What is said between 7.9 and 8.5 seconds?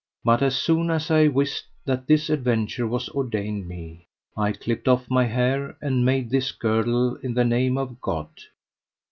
God.